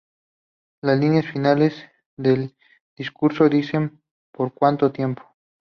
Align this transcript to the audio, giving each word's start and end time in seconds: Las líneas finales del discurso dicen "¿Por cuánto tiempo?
Las 0.81 0.99
líneas 0.99 1.27
finales 1.27 1.75
del 2.17 2.55
discurso 2.97 3.47
dicen 3.49 4.01
"¿Por 4.33 4.51
cuánto 4.51 4.91
tiempo? 4.91 5.21